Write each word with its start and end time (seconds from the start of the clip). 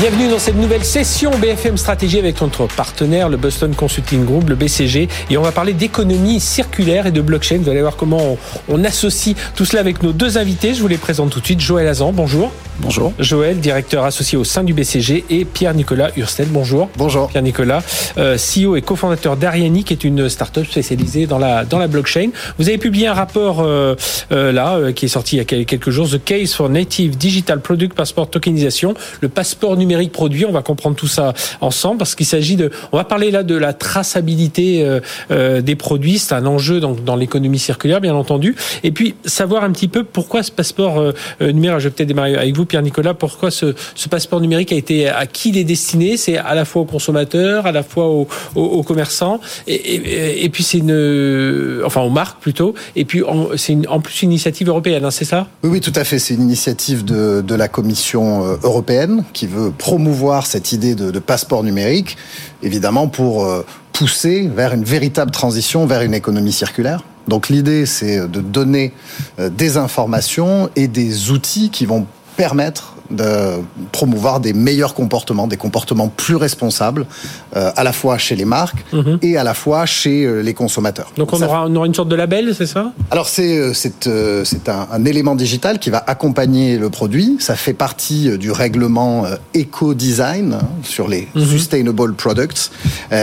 Bienvenue 0.00 0.28
dans 0.28 0.38
cette 0.38 0.56
nouvelle 0.56 0.84
session 0.84 1.30
BFM 1.38 1.76
Stratégie 1.76 2.18
avec 2.18 2.40
notre 2.40 2.66
partenaire, 2.66 3.28
le 3.28 3.36
Boston 3.36 3.72
Consulting 3.74 4.24
Group, 4.24 4.48
le 4.48 4.56
BCG. 4.56 5.08
Et 5.30 5.36
on 5.36 5.42
va 5.42 5.52
parler 5.52 5.74
d'économie 5.74 6.40
circulaire 6.40 7.06
et 7.06 7.12
de 7.12 7.20
blockchain. 7.20 7.58
Vous 7.62 7.68
allez 7.68 7.82
voir 7.82 7.96
comment 7.96 8.32
on, 8.32 8.38
on, 8.68 8.84
associe 8.84 9.36
tout 9.54 9.64
cela 9.64 9.80
avec 9.80 10.02
nos 10.02 10.12
deux 10.12 10.38
invités. 10.38 10.74
Je 10.74 10.82
vous 10.82 10.88
les 10.88 10.96
présente 10.96 11.30
tout 11.30 11.40
de 11.40 11.44
suite. 11.44 11.60
Joël 11.60 11.86
Azan, 11.86 12.12
bonjour. 12.12 12.50
Bonjour. 12.80 13.12
Joël, 13.18 13.60
directeur 13.60 14.04
associé 14.04 14.36
au 14.38 14.44
sein 14.44 14.64
du 14.64 14.72
BCG 14.72 15.24
et 15.30 15.44
Pierre-Nicolas 15.44 16.10
Hurstel. 16.16 16.48
Bonjour. 16.50 16.88
Bonjour. 16.96 17.28
Pierre-Nicolas, 17.28 17.82
euh, 18.18 18.36
CEO 18.36 18.76
et 18.76 18.82
cofondateur 18.82 19.36
d'Ariani, 19.36 19.84
qui 19.84 19.92
est 19.92 20.02
une 20.04 20.28
start-up 20.28 20.66
spécialisée 20.68 21.26
dans 21.26 21.38
la, 21.38 21.64
dans 21.64 21.78
la 21.78 21.86
blockchain. 21.86 22.30
Vous 22.58 22.68
avez 22.68 22.78
publié 22.78 23.06
un 23.06 23.14
rapport 23.14 23.60
euh, 23.60 23.94
euh, 24.32 24.52
là, 24.52 24.76
euh, 24.76 24.92
qui 24.92 25.04
est 25.04 25.08
sorti 25.08 25.36
il 25.36 25.38
y 25.38 25.42
a 25.42 25.64
quelques 25.64 25.90
jours, 25.90 26.08
The 26.08 26.22
Case 26.24 26.54
for 26.54 26.70
Native 26.70 27.16
Digital 27.16 27.60
Product 27.60 27.94
Passport 27.94 28.30
Tokenisation, 28.30 28.94
le 29.20 29.28
passeport 29.28 29.76
numérique 29.76 29.91
produit. 30.12 30.44
On 30.46 30.52
va 30.52 30.62
comprendre 30.62 30.96
tout 30.96 31.06
ça 31.06 31.32
ensemble 31.60 31.98
parce 31.98 32.14
qu'il 32.14 32.26
s'agit 32.26 32.56
de, 32.56 32.70
on 32.92 32.96
va 32.96 33.04
parler 33.04 33.30
là 33.30 33.42
de 33.42 33.54
la 33.54 33.72
traçabilité 33.72 34.84
euh, 34.84 35.00
euh, 35.30 35.60
des 35.60 35.76
produits. 35.76 36.18
C'est 36.18 36.34
un 36.34 36.46
enjeu 36.46 36.80
donc, 36.80 37.04
dans 37.04 37.16
l'économie 37.16 37.58
circulaire, 37.58 38.00
bien 38.00 38.14
entendu. 38.14 38.56
Et 38.82 38.90
puis, 38.90 39.14
savoir 39.24 39.64
un 39.64 39.70
petit 39.70 39.88
peu 39.88 40.04
pourquoi 40.04 40.42
ce 40.42 40.50
passeport 40.50 41.12
numérique, 41.40 41.80
je 41.80 41.84
vais 41.88 41.90
peut-être 41.90 42.08
démarrer 42.08 42.36
avec 42.36 42.56
vous, 42.56 42.64
Pierre-Nicolas, 42.64 43.14
pourquoi 43.14 43.50
ce, 43.50 43.74
passeport 44.10 44.40
numérique 44.40 44.72
a 44.72 44.76
été 44.76 45.08
à 45.08 45.26
qui 45.26 45.50
il 45.50 45.58
est 45.58 45.64
destiné? 45.64 46.16
C'est 46.16 46.36
à 46.36 46.54
la 46.54 46.64
fois 46.64 46.82
aux 46.82 46.86
consommateurs, 46.86 47.66
à 47.66 47.72
la 47.72 47.82
fois 47.82 48.06
aux, 48.06 48.82
commerçants, 48.82 49.40
et, 49.66 50.48
puis 50.50 50.62
c'est 50.62 50.78
une, 50.78 51.82
enfin 51.84 52.00
aux 52.02 52.10
marques 52.10 52.40
plutôt. 52.40 52.74
Et 52.96 53.04
puis 53.04 53.22
c'est 53.56 53.76
en 53.88 54.00
plus 54.00 54.22
une 54.22 54.30
initiative 54.30 54.68
européenne, 54.68 55.04
hein, 55.04 55.10
c'est 55.10 55.24
ça? 55.24 55.46
Oui, 55.62 55.70
oui, 55.70 55.80
tout 55.80 55.92
à 55.94 56.04
fait. 56.04 56.18
C'est 56.18 56.34
une 56.34 56.42
initiative 56.42 57.04
de, 57.04 57.54
la 57.54 57.68
Commission 57.68 58.46
euh, 58.46 58.56
européenne 58.62 59.24
qui 59.32 59.46
veut 59.46 59.71
promouvoir 59.72 60.46
cette 60.46 60.72
idée 60.72 60.94
de, 60.94 61.18
passeport 61.18 61.64
numérique, 61.64 62.16
évidemment 62.62 63.08
pour 63.08 63.44
euh, 63.44 63.64
pousser 63.92 64.48
vers 64.54 64.72
une 64.74 64.84
véritable 64.84 65.30
transition 65.30 65.86
vers 65.86 66.02
une 66.02 66.14
économie 66.14 66.52
circulaire. 66.52 67.04
Donc 67.28 67.48
l'idée, 67.48 67.86
c'est 67.86 68.26
de 68.28 68.40
donner 68.40 68.92
euh, 69.38 69.48
des 69.48 69.76
informations 69.76 70.70
et 70.76 70.88
des 70.88 71.30
outils 71.30 71.70
qui 71.70 71.86
vont 71.86 72.06
permettre 72.36 72.96
de 73.12 73.60
promouvoir 73.92 74.40
des 74.40 74.52
meilleurs 74.52 74.94
comportements, 74.94 75.46
des 75.46 75.56
comportements 75.56 76.08
plus 76.08 76.36
responsables, 76.36 77.06
euh, 77.56 77.70
à 77.76 77.84
la 77.84 77.92
fois 77.92 78.18
chez 78.18 78.36
les 78.36 78.44
marques 78.44 78.82
mm 78.92 79.00
-hmm. 79.00 79.18
et 79.22 79.36
à 79.36 79.44
la 79.44 79.54
fois 79.54 79.86
chez 79.86 80.24
euh, 80.24 80.40
les 80.42 80.54
consommateurs. 80.54 81.10
Donc 81.16 81.32
on, 81.32 81.38
ça... 81.38 81.46
aura, 81.46 81.66
on, 81.68 81.76
aura, 81.76 81.86
une 81.86 81.94
sorte 81.94 82.08
de 82.08 82.16
label, 82.16 82.54
c'est 82.58 82.70
ça? 82.76 82.92
Alors 83.10 83.28
c'est 83.28 83.74
c'est 83.82 84.06
euh, 84.06 84.44
un, 84.66 84.86
un, 84.96 85.04
élément 85.12 85.36
digital 85.44 85.74
qui 85.82 85.90
va 85.96 86.02
accompagner 86.14 86.68
le 86.84 86.88
produit. 86.98 87.28
Ça 87.48 87.56
fait 87.64 87.78
partie 87.88 88.22
du 88.44 88.50
règlement 88.64 89.14
éco-design 89.62 90.48
sur 90.94 91.06
les 91.12 91.22
mm 91.22 91.40
-hmm. 91.40 91.52
sustainable 91.54 92.12
products, 92.24 92.62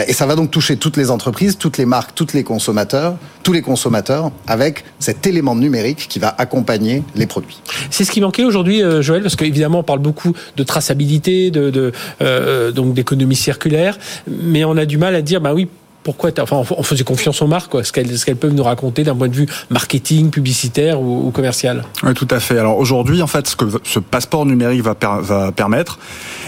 et 0.10 0.14
ça 0.20 0.26
va 0.30 0.36
donc 0.40 0.50
toucher 0.58 0.76
toutes 0.84 0.98
les 1.02 1.10
entreprises, 1.16 1.54
toutes 1.66 1.78
les 1.82 1.88
marques, 1.95 2.12
tous 2.22 2.32
les 2.38 2.45
consommateurs, 2.52 3.14
tous 3.45 3.54
les 3.58 3.64
consommateurs, 3.72 4.26
avec 4.56 4.73
cet 5.08 5.20
élément 5.32 5.56
numérique 5.66 6.02
qui 6.12 6.20
va 6.26 6.32
accompagner 6.45 6.98
les 7.22 7.28
produits. 7.34 7.60
C'est 7.95 8.06
ce 8.08 8.12
qui 8.14 8.22
manquait 8.26 8.48
aujourd'hui, 8.52 8.78
Joël, 9.08 9.22
parce 9.26 9.38
qu'évidemment 9.40 9.79
on 9.80 9.84
parle 9.84 10.00
beaucoup 10.00 10.34
de 10.56 10.64
traçabilité, 10.64 11.52
de, 11.52 11.70
de 11.70 11.92
euh, 12.22 12.72
donc 12.72 12.94
d'économie 12.94 13.36
circulaire, 13.36 13.98
mais 14.28 14.64
on 14.64 14.78
a 14.78 14.86
du 14.86 14.98
mal 14.98 15.16
à 15.16 15.22
dire, 15.22 15.42
bah 15.42 15.54
oui, 15.54 15.68
pourquoi 16.04 16.32
enfin, 16.42 16.64
on 16.78 16.84
faisait 16.84 17.04
confiance 17.04 17.42
aux 17.42 17.48
marques, 17.48 17.70
quoi, 17.72 17.84
ce 17.84 17.92
qu'elles 17.92 18.36
peuvent 18.36 18.54
nous 18.54 18.64
raconter 18.64 19.04
d'un 19.04 19.16
point 19.16 19.28
de 19.28 19.36
vue 19.36 19.48
marketing, 19.70 20.30
publicitaire 20.30 21.02
ou, 21.02 21.28
ou, 21.28 21.32
commercial. 21.32 21.84
Oui, 22.04 22.14
tout 22.14 22.28
à 22.32 22.40
fait. 22.40 22.58
Alors 22.58 22.78
aujourd'hui, 22.78 23.22
en 23.22 23.28
fait, 23.28 23.48
ce 23.48 23.56
que 23.56 23.66
ce 23.84 24.00
passeport 24.00 24.45
numérique 24.45 24.82
va, 24.82 24.95
per, 24.95 25.20
va 25.22 25.52
permettre, 25.52 26.00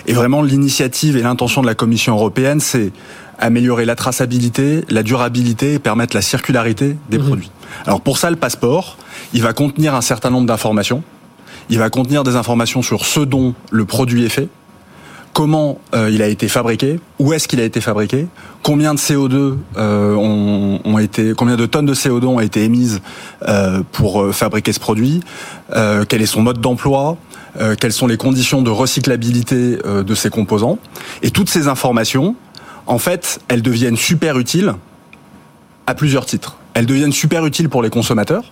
et 0.08 0.14
vraiment 0.14 0.42
l'initiative 0.42 1.18
et 1.18 1.22
l'intention 1.22 1.62
de 1.62 1.68
la 1.68 1.76
Commission 1.76 2.14
européenne, 2.16 2.60
c'est 2.60 2.92
améliorer 3.40 3.86
la 3.86 3.96
traçabilité, 3.96 4.86
la 4.90 5.04
durabilité 5.04 5.74
et 5.74 5.80
permettre 5.80 6.16
la 6.16 6.22
circularité 6.22 6.96
des 7.10 7.18
mmh. 7.18 7.24
produits. 7.24 7.52
Alors 7.86 8.02
pour 8.02 8.18
ça, 8.18 8.30
le 8.30 8.36
passeport, 8.36 8.98
il 9.34 9.42
va 9.42 9.54
contenir 9.54 9.96
un 9.96 10.02
certain 10.02 10.30
nombre 10.30 10.48
d'informations 10.48 11.04
il 11.70 11.80
va 11.80 11.90
contenir 11.90 12.24
des 12.24 12.36
informations 12.36 12.82
sur 12.82 13.06
ce 13.06 13.20
dont 13.20 13.54
le 13.72 13.86
produit 13.86 14.26
est 14.26 14.30
fait, 14.30 14.50
comment 15.34 15.80
euh, 15.94 16.10
il 16.12 16.22
a 16.22 16.28
été 16.28 16.48
fabriqué, 16.48 17.00
où 17.20 17.34
est-ce 17.34 17.48
qu'il 17.48 17.60
a 17.60 17.64
été 17.64 17.82
fabriqué, 17.82 18.28
combien 18.64 18.94
de 18.94 19.00
CO2 19.00 19.58
euh, 19.78 20.16
ont, 20.16 20.98
été, 21.00 21.34
combien 21.36 21.56
de 21.56 21.66
tonnes 21.66 21.86
de 21.86 21.94
CO2 21.94 22.26
ont 22.26 22.40
été 22.40 22.64
émises 22.64 23.02
euh, 23.48 23.82
pour 23.92 24.34
fabriquer 24.34 24.74
ce 24.74 24.80
produit, 24.80 25.22
quel 26.10 26.22
est 26.22 26.26
son 26.26 26.42
mode 26.42 26.60
d'emploi, 26.60 27.18
quelles 27.80 27.94
sont 27.94 28.08
les 28.08 28.18
conditions 28.18 28.62
de 28.62 28.70
recyclabilité 28.70 29.78
de 29.86 30.16
ces 30.16 30.30
composants, 30.30 30.80
et 31.22 31.32
toutes 31.32 31.50
ces 31.50 31.68
informations, 31.68 32.36
en 32.88 32.98
fait, 32.98 33.40
elles 33.48 33.62
deviennent 33.62 33.98
super 33.98 34.38
utiles 34.38 34.76
à 35.88 35.96
plusieurs 35.96 36.26
titres. 36.26 36.58
Elles 36.74 36.86
deviennent 36.86 37.12
super 37.12 37.46
utiles 37.46 37.70
pour 37.70 37.84
les 37.84 37.90
consommateurs 37.90 38.44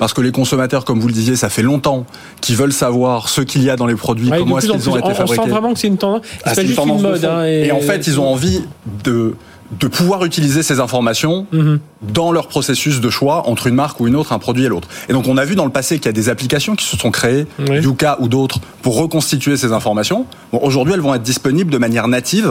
parce 0.00 0.14
que 0.14 0.22
les 0.22 0.32
consommateurs, 0.32 0.86
comme 0.86 0.98
vous 0.98 1.08
le 1.08 1.12
disiez, 1.12 1.36
ça 1.36 1.50
fait 1.50 1.62
longtemps 1.62 2.06
qu'ils 2.40 2.56
veulent 2.56 2.72
savoir 2.72 3.28
ce 3.28 3.42
qu'il 3.42 3.62
y 3.62 3.68
a 3.68 3.76
dans 3.76 3.86
les 3.86 3.94
produits, 3.94 4.30
ouais, 4.30 4.38
comment 4.38 4.58
est-ce 4.58 4.66
qu'ils 4.66 4.88
ont 4.88 4.96
été 4.96 5.08
on, 5.08 5.14
fabriqués. 5.14 5.40
On 5.40 5.44
sent 5.44 5.50
vraiment 5.50 5.72
que 5.74 5.78
c'est 5.78 5.88
une 5.88 5.98
tendance, 5.98 6.22
ah, 6.42 6.54
c'est 6.54 6.62
une 6.62 6.68
juste 6.68 6.78
tendance 6.80 7.02
une 7.02 7.08
mode. 7.08 7.24
Hein, 7.26 7.44
et... 7.44 7.66
et... 7.66 7.72
en 7.72 7.80
fait, 7.80 8.06
ils 8.06 8.18
ont 8.18 8.26
envie 8.26 8.62
de 9.04 9.34
de 9.78 9.86
pouvoir 9.86 10.24
utiliser 10.24 10.64
ces 10.64 10.80
informations 10.80 11.46
mm 11.52 11.60
-hmm. 11.60 11.78
dans 12.12 12.32
leur 12.32 12.48
processus 12.48 13.00
de 13.00 13.10
choix 13.10 13.48
entre 13.48 13.68
une 13.68 13.76
marque 13.76 14.00
ou 14.00 14.08
une 14.08 14.16
autre, 14.16 14.32
un 14.32 14.40
produit 14.40 14.64
et 14.64 14.68
l'autre. 14.68 14.88
Et 15.08 15.12
donc 15.12 15.28
on 15.28 15.36
a 15.36 15.44
vu 15.44 15.54
dans 15.54 15.66
le 15.70 15.70
passé 15.78 15.98
qu'il 15.98 16.06
y 16.06 16.14
a 16.16 16.18
des 16.22 16.28
applications 16.28 16.74
qui 16.74 16.86
se 16.92 16.96
sont 16.96 17.12
créées, 17.18 17.46
oui. 17.68 17.76
Yuka 17.86 18.12
ou 18.22 18.26
d'autres, 18.34 18.58
pour 18.82 18.94
reconstituer 19.04 19.56
ces 19.62 19.70
informations. 19.78 20.20
Bon, 20.52 20.58
aujourd'hui, 20.68 20.92
elles 20.94 21.06
vont 21.08 21.14
être 21.14 21.28
disponibles 21.34 21.70
de 21.70 21.78
manière 21.86 22.08
native 22.08 22.48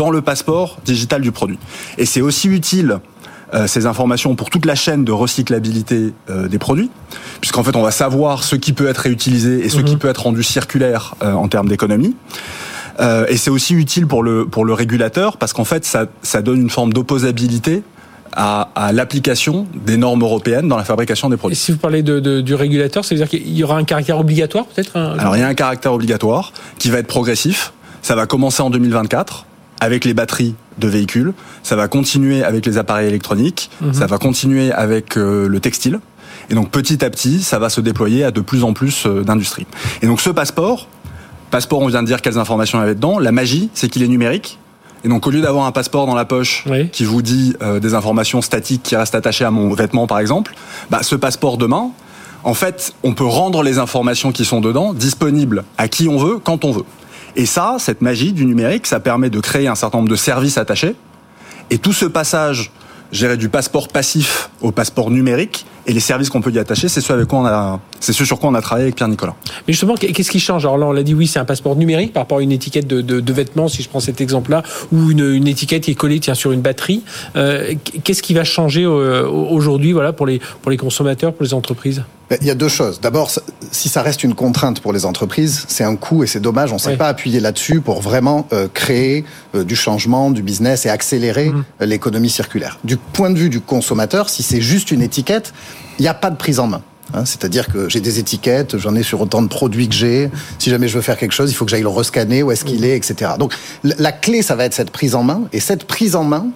dans 0.00 0.10
le 0.10 0.20
passeport 0.22 0.68
digital 0.84 1.20
du 1.20 1.32
produit. 1.32 1.58
Et 1.98 2.06
c'est 2.06 2.20
aussi 2.28 2.46
utile 2.60 3.00
euh, 3.52 3.66
ces 3.66 3.86
informations 3.86 4.36
pour 4.36 4.50
toute 4.50 4.64
la 4.64 4.74
chaîne 4.74 5.04
de 5.04 5.12
recyclabilité 5.12 6.12
euh, 6.28 6.46
des 6.46 6.58
produits, 6.58 6.90
puisqu'en 7.40 7.64
fait 7.64 7.74
on 7.74 7.82
va 7.82 7.90
savoir 7.90 8.44
ce 8.44 8.54
qui 8.54 8.72
peut 8.72 8.88
être 8.88 8.98
réutilisé 8.98 9.64
et 9.64 9.68
ce 9.68 9.80
mmh. 9.80 9.84
qui 9.84 9.96
peut 9.96 10.08
être 10.08 10.22
rendu 10.22 10.42
circulaire 10.42 11.14
euh, 11.22 11.32
en 11.32 11.48
termes 11.48 11.68
d'économie. 11.68 12.14
Et 13.30 13.38
c'est 13.38 13.48
aussi 13.48 13.72
utile 13.72 14.06
pour 14.06 14.22
le, 14.22 14.44
pour 14.44 14.66
le 14.66 14.74
régulateur, 14.74 15.38
parce 15.38 15.54
qu'en 15.54 15.64
fait 15.64 15.86
ça, 15.86 16.04
ça 16.20 16.42
donne 16.42 16.60
une 16.60 16.68
forme 16.68 16.92
d'opposabilité 16.92 17.82
à, 18.36 18.68
à 18.74 18.92
l'application 18.92 19.66
des 19.74 19.96
normes 19.96 20.20
européennes 20.20 20.68
dans 20.68 20.76
la 20.76 20.84
fabrication 20.84 21.30
des 21.30 21.38
produits. 21.38 21.56
Et 21.56 21.58
si 21.58 21.72
vous 21.72 21.78
parlez 21.78 22.02
de, 22.02 22.20
de, 22.20 22.42
du 22.42 22.54
régulateur, 22.54 23.02
ça 23.02 23.14
veut 23.14 23.18
dire 23.18 23.28
qu'il 23.30 23.56
y 23.56 23.64
aura 23.64 23.78
un 23.78 23.84
caractère 23.84 24.18
obligatoire 24.18 24.66
peut-être 24.66 24.96
Alors 24.96 25.34
il 25.34 25.40
y 25.40 25.42
a 25.42 25.48
un 25.48 25.54
caractère 25.54 25.94
obligatoire 25.94 26.52
qui 26.78 26.90
va 26.90 26.98
être 26.98 27.06
progressif. 27.06 27.72
Ça 28.02 28.14
va 28.14 28.26
commencer 28.26 28.62
en 28.62 28.68
2024 28.68 29.46
avec 29.80 30.04
les 30.04 30.12
batteries 30.12 30.54
de 30.80 30.88
véhicules, 30.88 31.32
ça 31.62 31.76
va 31.76 31.88
continuer 31.88 32.42
avec 32.42 32.66
les 32.66 32.78
appareils 32.78 33.08
électroniques, 33.08 33.70
mmh. 33.80 33.92
ça 33.92 34.06
va 34.06 34.18
continuer 34.18 34.72
avec 34.72 35.16
euh, 35.16 35.48
le 35.48 35.60
textile. 35.60 36.00
Et 36.48 36.54
donc 36.54 36.70
petit 36.70 37.04
à 37.04 37.10
petit, 37.10 37.42
ça 37.42 37.58
va 37.58 37.68
se 37.68 37.80
déployer 37.80 38.24
à 38.24 38.30
de 38.30 38.40
plus 38.40 38.64
en 38.64 38.72
plus 38.72 39.06
euh, 39.06 39.22
d'industries. 39.22 39.66
Et 40.02 40.06
donc 40.06 40.20
ce 40.20 40.30
passeport, 40.30 40.88
passeport, 41.50 41.80
on 41.80 41.86
vient 41.86 42.02
de 42.02 42.08
dire 42.08 42.22
quelles 42.22 42.38
informations 42.38 42.78
il 42.78 42.82
y 42.82 42.84
avait 42.84 42.94
dedans. 42.94 43.18
La 43.18 43.32
magie, 43.32 43.70
c'est 43.74 43.88
qu'il 43.88 44.02
est 44.02 44.08
numérique. 44.08 44.58
Et 45.04 45.08
donc 45.08 45.26
au 45.26 45.30
lieu 45.30 45.40
d'avoir 45.40 45.66
un 45.66 45.72
passeport 45.72 46.06
dans 46.06 46.14
la 46.14 46.24
poche 46.24 46.64
oui. 46.68 46.90
qui 46.90 47.04
vous 47.04 47.22
dit 47.22 47.54
euh, 47.62 47.80
des 47.80 47.94
informations 47.94 48.42
statiques 48.42 48.82
qui 48.82 48.96
restent 48.96 49.14
attachées 49.14 49.44
à 49.44 49.50
mon 49.50 49.72
vêtement 49.72 50.06
par 50.06 50.18
exemple, 50.18 50.54
bah, 50.90 51.02
ce 51.02 51.14
passeport 51.14 51.56
demain, 51.56 51.90
en 52.42 52.54
fait, 52.54 52.94
on 53.02 53.12
peut 53.12 53.24
rendre 53.24 53.62
les 53.62 53.78
informations 53.78 54.32
qui 54.32 54.44
sont 54.44 54.60
dedans 54.60 54.94
disponibles 54.94 55.64
à 55.78 55.88
qui 55.88 56.08
on 56.08 56.16
veut, 56.16 56.38
quand 56.38 56.64
on 56.64 56.72
veut. 56.72 56.84
Et 57.36 57.46
ça, 57.46 57.76
cette 57.78 58.00
magie 58.00 58.32
du 58.32 58.44
numérique, 58.44 58.86
ça 58.86 59.00
permet 59.00 59.30
de 59.30 59.40
créer 59.40 59.68
un 59.68 59.74
certain 59.74 59.98
nombre 59.98 60.10
de 60.10 60.16
services 60.16 60.58
attachés. 60.58 60.94
Et 61.70 61.78
tout 61.78 61.92
ce 61.92 62.06
passage, 62.06 62.72
gérer 63.12 63.36
du 63.36 63.48
passeport 63.48 63.88
passif 63.88 64.50
au 64.60 64.72
passeport 64.72 65.10
numérique 65.10 65.66
et 65.86 65.92
les 65.92 66.00
services 66.00 66.28
qu'on 66.28 66.40
peut 66.40 66.50
y 66.50 66.58
attacher, 66.58 66.88
c'est 66.88 67.00
ce 67.00 67.12
avec 67.12 67.26
quoi 67.26 67.40
on 67.40 67.46
a, 67.46 67.80
c'est 68.00 68.12
ce 68.12 68.24
sur 68.24 68.38
quoi 68.38 68.50
on 68.50 68.54
a 68.54 68.60
travaillé 68.60 68.84
avec 68.84 68.96
Pierre 68.96 69.08
Nicolas. 69.08 69.34
Mais 69.66 69.72
justement, 69.72 69.94
qu'est-ce 69.94 70.30
qui 70.30 70.40
change? 70.40 70.64
Alors 70.64 70.78
là, 70.78 70.86
on 70.86 70.92
l'a 70.92 71.02
dit, 71.02 71.14
oui, 71.14 71.26
c'est 71.26 71.38
un 71.38 71.44
passeport 71.44 71.76
numérique 71.76 72.12
par 72.12 72.22
rapport 72.22 72.38
à 72.38 72.42
une 72.42 72.52
étiquette 72.52 72.86
de, 72.86 73.00
de, 73.00 73.20
de 73.20 73.32
vêtements, 73.32 73.68
si 73.68 73.82
je 73.82 73.88
prends 73.88 74.00
cet 74.00 74.20
exemple-là, 74.20 74.62
ou 74.92 75.10
une, 75.10 75.34
une, 75.34 75.48
étiquette 75.48 75.84
qui 75.84 75.92
est 75.92 75.94
collée 75.94 76.20
tiens, 76.20 76.34
sur 76.34 76.52
une 76.52 76.60
batterie. 76.60 77.02
Euh, 77.36 77.74
qu'est-ce 78.04 78.22
qui 78.22 78.34
va 78.34 78.44
changer 78.44 78.84
euh, 78.84 79.26
aujourd'hui, 79.28 79.92
voilà, 79.92 80.12
pour 80.12 80.26
les 80.26 80.40
pour 80.62 80.70
les 80.70 80.76
consommateurs, 80.76 81.32
pour 81.32 81.44
les 81.44 81.54
entreprises? 81.54 82.02
Il 82.40 82.46
y 82.46 82.50
a 82.50 82.54
deux 82.54 82.68
choses. 82.68 83.00
D'abord, 83.00 83.28
si 83.72 83.88
ça 83.88 84.02
reste 84.02 84.22
une 84.22 84.34
contrainte 84.34 84.78
pour 84.78 84.92
les 84.92 85.04
entreprises, 85.04 85.64
c'est 85.66 85.82
un 85.82 85.96
coût 85.96 86.22
et 86.22 86.28
c'est 86.28 86.38
dommage. 86.38 86.70
On 86.70 86.76
ne 86.76 86.80
s'est 86.80 86.90
oui. 86.90 86.96
pas 86.96 87.08
appuyé 87.08 87.40
là-dessus 87.40 87.80
pour 87.80 88.00
vraiment 88.02 88.46
euh, 88.52 88.68
créer 88.72 89.24
du 89.52 89.74
changement, 89.74 90.30
du 90.30 90.40
business 90.40 90.86
et 90.86 90.90
accélérer 90.90 91.48
mmh. 91.48 91.64
l'économie 91.80 92.30
circulaire. 92.30 92.78
Du 92.84 92.96
point 92.96 93.30
de 93.30 93.36
vue 93.36 93.48
du 93.48 93.60
consommateur, 93.60 94.28
si 94.28 94.44
c'est 94.44 94.60
juste 94.60 94.92
une 94.92 95.02
étiquette, 95.02 95.52
il 95.98 96.02
n'y 96.02 96.08
a 96.08 96.14
pas 96.14 96.30
de 96.30 96.36
prise 96.36 96.58
en 96.60 96.66
main. 96.66 96.82
Hein, 97.14 97.24
C'est-à-dire 97.24 97.68
que 97.68 97.88
j'ai 97.88 98.00
des 98.00 98.18
étiquettes, 98.18 98.78
j'en 98.78 98.94
ai 98.94 99.02
sur 99.02 99.20
autant 99.20 99.42
de 99.42 99.48
produits 99.48 99.88
que 99.88 99.94
j'ai. 99.94 100.30
Si 100.58 100.70
jamais 100.70 100.88
je 100.88 100.96
veux 100.96 101.02
faire 101.02 101.16
quelque 101.16 101.32
chose, 101.32 101.50
il 101.50 101.54
faut 101.54 101.64
que 101.64 101.70
j'aille 101.70 101.82
le 101.82 101.88
rescanner, 101.88 102.42
où 102.42 102.52
est-ce 102.52 102.64
qu'il 102.64 102.84
est, 102.84 102.96
etc. 102.96 103.32
Donc 103.38 103.54
la 103.82 104.12
clé, 104.12 104.42
ça 104.42 104.54
va 104.54 104.64
être 104.64 104.74
cette 104.74 104.90
prise 104.90 105.14
en 105.14 105.22
main. 105.22 105.42
Et 105.52 105.60
cette 105.60 105.84
prise 105.84 106.14
en 106.14 106.24
main, 106.24 106.46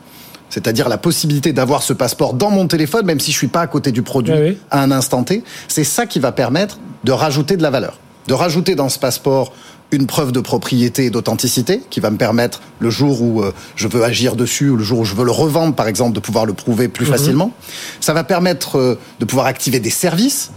c'est-à-dire 0.50 0.88
la 0.88 0.98
possibilité 0.98 1.52
d'avoir 1.52 1.82
ce 1.82 1.92
passeport 1.92 2.34
dans 2.34 2.50
mon 2.50 2.66
téléphone, 2.68 3.04
même 3.06 3.20
si 3.20 3.32
je 3.32 3.36
suis 3.36 3.48
pas 3.48 3.62
à 3.62 3.66
côté 3.66 3.90
du 3.90 4.02
produit 4.02 4.34
oui. 4.34 4.58
à 4.70 4.82
un 4.82 4.90
instant 4.92 5.24
T, 5.24 5.42
c'est 5.68 5.84
ça 5.84 6.06
qui 6.06 6.20
va 6.20 6.32
permettre 6.32 6.78
de 7.02 7.12
rajouter 7.12 7.56
de 7.56 7.62
la 7.62 7.70
valeur. 7.70 7.98
De 8.28 8.34
rajouter 8.34 8.74
dans 8.74 8.88
ce 8.88 8.98
passeport 8.98 9.52
une 9.94 10.06
preuve 10.06 10.32
de 10.32 10.40
propriété 10.40 11.06
et 11.06 11.10
d'authenticité 11.10 11.82
qui 11.90 12.00
va 12.00 12.10
me 12.10 12.16
permettre 12.16 12.60
le 12.78 12.90
jour 12.90 13.22
où 13.22 13.42
euh, 13.42 13.52
je 13.76 13.88
veux 13.88 14.04
agir 14.04 14.36
dessus 14.36 14.68
ou 14.70 14.76
le 14.76 14.84
jour 14.84 15.00
où 15.00 15.04
je 15.04 15.14
veux 15.14 15.24
le 15.24 15.30
revendre 15.30 15.74
par 15.74 15.88
exemple 15.88 16.14
de 16.14 16.20
pouvoir 16.20 16.46
le 16.46 16.52
prouver 16.52 16.88
plus 16.88 17.06
facilement. 17.06 17.52
Ça 18.00 18.12
va 18.12 18.24
permettre 18.24 18.78
euh, 18.78 18.98
de 19.20 19.24
pouvoir 19.24 19.46
activer 19.46 19.80
des 19.80 19.90
services 19.90 20.50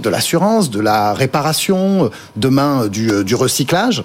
de 0.00 0.08
l'assurance, 0.08 0.70
de 0.70 0.80
la 0.80 1.14
réparation, 1.14 2.06
euh, 2.06 2.08
demain 2.36 2.88
du, 2.88 3.24
du 3.24 3.34
recyclage. 3.34 4.04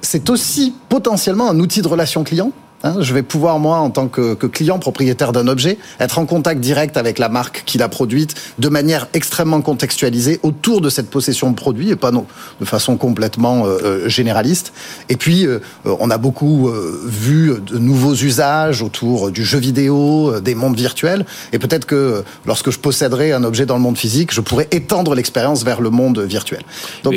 C'est 0.00 0.30
aussi 0.30 0.74
potentiellement 0.88 1.50
un 1.50 1.58
outil 1.58 1.82
de 1.82 1.88
relation 1.88 2.24
client. 2.24 2.52
Hein, 2.86 2.96
je 3.00 3.14
vais 3.14 3.22
pouvoir, 3.22 3.58
moi, 3.58 3.78
en 3.78 3.88
tant 3.88 4.08
que, 4.08 4.34
que 4.34 4.46
client 4.46 4.78
propriétaire 4.78 5.32
d'un 5.32 5.48
objet, 5.48 5.78
être 6.00 6.18
en 6.18 6.26
contact 6.26 6.60
direct 6.60 6.98
avec 6.98 7.18
la 7.18 7.30
marque 7.30 7.62
qui 7.64 7.78
l'a 7.78 7.88
produite 7.88 8.34
de 8.58 8.68
manière 8.68 9.08
extrêmement 9.14 9.62
contextualisée 9.62 10.38
autour 10.42 10.82
de 10.82 10.90
cette 10.90 11.08
possession 11.08 11.50
de 11.50 11.56
produit 11.56 11.88
et 11.90 11.96
pas 11.96 12.10
non, 12.10 12.26
de 12.60 12.66
façon 12.66 12.98
complètement 12.98 13.64
euh, 13.64 13.78
euh, 13.82 14.08
généraliste. 14.10 14.74
Et 15.08 15.16
puis, 15.16 15.46
euh, 15.46 15.60
on 15.86 16.10
a 16.10 16.18
beaucoup 16.18 16.68
euh, 16.68 17.00
vu 17.06 17.54
de 17.58 17.78
nouveaux 17.78 18.14
usages 18.14 18.82
autour 18.82 19.30
du 19.30 19.44
jeu 19.46 19.58
vidéo, 19.58 20.40
des 20.40 20.54
mondes 20.54 20.76
virtuels. 20.76 21.24
Et 21.54 21.58
peut-être 21.58 21.86
que 21.86 22.22
lorsque 22.44 22.70
je 22.70 22.78
posséderai 22.78 23.32
un 23.32 23.44
objet 23.44 23.64
dans 23.64 23.76
le 23.76 23.82
monde 23.82 23.96
physique, 23.96 24.30
je 24.34 24.42
pourrais 24.42 24.68
étendre 24.72 25.14
l'expérience 25.14 25.64
vers 25.64 25.80
le 25.80 25.88
monde 25.88 26.18
virtuel. 26.20 26.60
Donc, 27.02 27.14